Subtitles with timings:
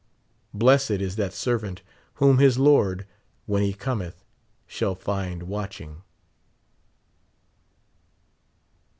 [0.55, 1.83] Blessed is that servant
[2.15, 3.05] whom his Lord,
[3.45, 4.23] when he cometh,
[4.65, 6.01] shall find watching.